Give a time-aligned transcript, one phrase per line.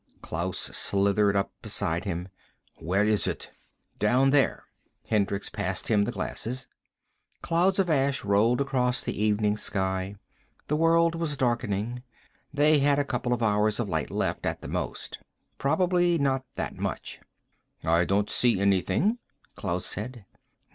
[0.23, 2.29] Klaus slithered up beside him.
[2.79, 3.51] "Where is it?"
[3.99, 4.63] "Down there."
[5.05, 6.67] Hendricks passed him the glasses.
[7.43, 10.15] Clouds of ash rolled across the evening sky.
[10.69, 12.01] The world was darkening.
[12.51, 15.19] They had a couple of hours of light left, at the most.
[15.59, 17.19] Probably not that much.
[17.85, 19.19] "I don't see anything,"
[19.55, 20.25] Klaus said.